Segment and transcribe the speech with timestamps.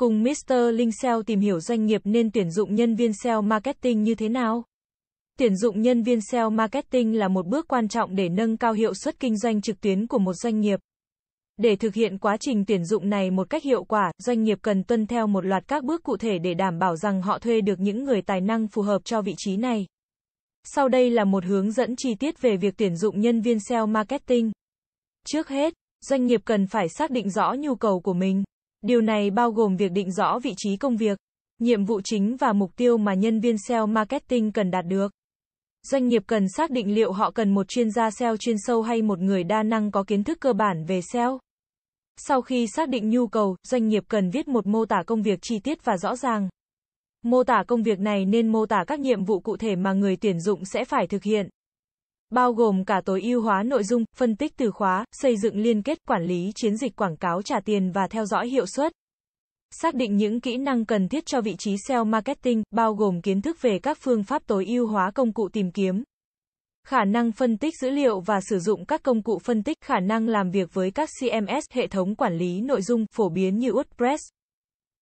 [0.00, 0.54] Cùng Mr.
[0.72, 4.28] Linh SEO tìm hiểu doanh nghiệp nên tuyển dụng nhân viên SEO marketing như thế
[4.28, 4.64] nào?
[5.38, 8.94] Tuyển dụng nhân viên SEO marketing là một bước quan trọng để nâng cao hiệu
[8.94, 10.80] suất kinh doanh trực tuyến của một doanh nghiệp.
[11.56, 14.84] Để thực hiện quá trình tuyển dụng này một cách hiệu quả, doanh nghiệp cần
[14.84, 17.80] tuân theo một loạt các bước cụ thể để đảm bảo rằng họ thuê được
[17.80, 19.86] những người tài năng phù hợp cho vị trí này.
[20.64, 23.86] Sau đây là một hướng dẫn chi tiết về việc tuyển dụng nhân viên SEO
[23.86, 24.52] marketing.
[25.26, 25.74] Trước hết,
[26.08, 28.44] doanh nghiệp cần phải xác định rõ nhu cầu của mình.
[28.82, 31.18] Điều này bao gồm việc định rõ vị trí công việc,
[31.58, 35.12] nhiệm vụ chính và mục tiêu mà nhân viên SEO marketing cần đạt được.
[35.82, 39.02] Doanh nghiệp cần xác định liệu họ cần một chuyên gia SEO chuyên sâu hay
[39.02, 41.38] một người đa năng có kiến thức cơ bản về SEO.
[42.16, 45.38] Sau khi xác định nhu cầu, doanh nghiệp cần viết một mô tả công việc
[45.42, 46.48] chi tiết và rõ ràng.
[47.22, 50.16] Mô tả công việc này nên mô tả các nhiệm vụ cụ thể mà người
[50.16, 51.48] tuyển dụng sẽ phải thực hiện.
[52.30, 55.82] Bao gồm cả tối ưu hóa nội dung, phân tích từ khóa, xây dựng liên
[55.82, 58.92] kết, quản lý chiến dịch quảng cáo trả tiền và theo dõi hiệu suất.
[59.70, 63.42] Xác định những kỹ năng cần thiết cho vị trí SEO marketing, bao gồm kiến
[63.42, 66.02] thức về các phương pháp tối ưu hóa công cụ tìm kiếm,
[66.86, 70.00] khả năng phân tích dữ liệu và sử dụng các công cụ phân tích, khả
[70.00, 73.70] năng làm việc với các CMS, hệ thống quản lý nội dung phổ biến như
[73.70, 74.18] WordPress,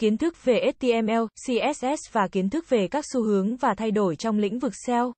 [0.00, 4.16] kiến thức về HTML, CSS và kiến thức về các xu hướng và thay đổi
[4.16, 5.12] trong lĩnh vực SEO.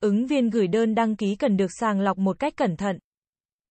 [0.00, 2.98] Ứng viên gửi đơn đăng ký cần được sàng lọc một cách cẩn thận.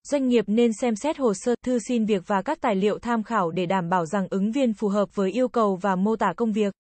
[0.03, 3.23] Doanh nghiệp nên xem xét hồ sơ, thư xin việc và các tài liệu tham
[3.23, 6.33] khảo để đảm bảo rằng ứng viên phù hợp với yêu cầu và mô tả
[6.38, 6.73] công việc.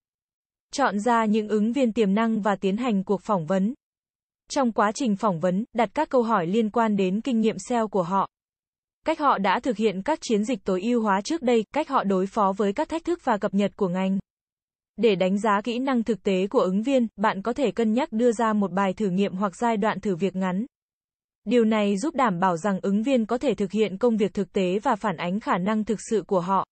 [0.73, 3.73] Chọn ra những ứng viên tiềm năng và tiến hành cuộc phỏng vấn.
[4.49, 7.87] Trong quá trình phỏng vấn, đặt các câu hỏi liên quan đến kinh nghiệm SEO
[7.87, 8.29] của họ.
[9.05, 12.03] Cách họ đã thực hiện các chiến dịch tối ưu hóa trước đây, cách họ
[12.03, 14.19] đối phó với các thách thức và cập nhật của ngành.
[14.97, 18.11] Để đánh giá kỹ năng thực tế của ứng viên, bạn có thể cân nhắc
[18.11, 20.65] đưa ra một bài thử nghiệm hoặc giai đoạn thử việc ngắn.
[21.45, 24.53] Điều này giúp đảm bảo rằng ứng viên có thể thực hiện công việc thực
[24.53, 26.65] tế và phản ánh khả năng thực sự của họ.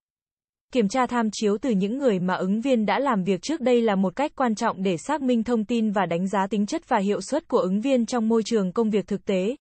[0.73, 3.81] Kiểm tra tham chiếu từ những người mà ứng viên đã làm việc trước đây
[3.81, 6.89] là một cách quan trọng để xác minh thông tin và đánh giá tính chất
[6.89, 9.55] và hiệu suất của ứng viên trong môi trường công việc thực tế.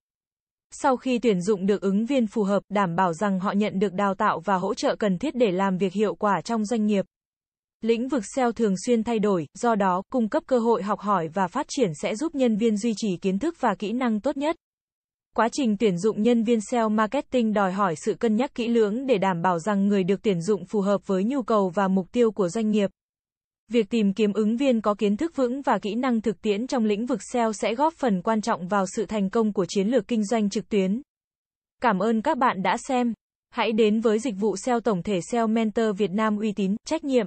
[0.70, 3.92] Sau khi tuyển dụng được ứng viên phù hợp, đảm bảo rằng họ nhận được
[3.92, 7.04] đào tạo và hỗ trợ cần thiết để làm việc hiệu quả trong doanh nghiệp.
[7.84, 11.28] Lĩnh vực SEO thường xuyên thay đổi, do đó, cung cấp cơ hội học hỏi
[11.28, 14.36] và phát triển sẽ giúp nhân viên duy trì kiến thức và kỹ năng tốt
[14.36, 14.56] nhất.
[15.36, 19.06] Quá trình tuyển dụng nhân viên SEO marketing đòi hỏi sự cân nhắc kỹ lưỡng
[19.06, 22.06] để đảm bảo rằng người được tuyển dụng phù hợp với nhu cầu và mục
[22.12, 22.90] tiêu của doanh nghiệp.
[23.68, 26.84] Việc tìm kiếm ứng viên có kiến thức vững và kỹ năng thực tiễn trong
[26.84, 30.08] lĩnh vực SEO sẽ góp phần quan trọng vào sự thành công của chiến lược
[30.08, 31.02] kinh doanh trực tuyến.
[31.82, 33.12] Cảm ơn các bạn đã xem.
[33.50, 37.04] Hãy đến với dịch vụ SEO tổng thể SEO Mentor Việt Nam uy tín, trách
[37.04, 37.26] nhiệm,